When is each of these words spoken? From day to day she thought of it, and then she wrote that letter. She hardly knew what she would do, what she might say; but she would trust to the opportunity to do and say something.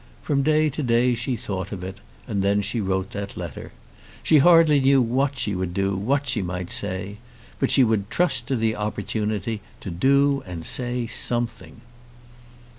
From 0.23 0.41
day 0.41 0.71
to 0.71 0.81
day 0.81 1.13
she 1.13 1.35
thought 1.35 1.71
of 1.71 1.83
it, 1.83 1.99
and 2.27 2.41
then 2.41 2.63
she 2.63 2.81
wrote 2.81 3.11
that 3.11 3.37
letter. 3.37 3.71
She 4.23 4.39
hardly 4.39 4.79
knew 4.79 4.99
what 4.99 5.37
she 5.37 5.53
would 5.53 5.75
do, 5.75 5.95
what 5.95 6.25
she 6.27 6.41
might 6.41 6.71
say; 6.71 7.17
but 7.59 7.69
she 7.69 7.83
would 7.83 8.09
trust 8.09 8.47
to 8.47 8.55
the 8.55 8.75
opportunity 8.75 9.61
to 9.79 9.91
do 9.91 10.41
and 10.47 10.65
say 10.65 11.05
something. 11.05 11.81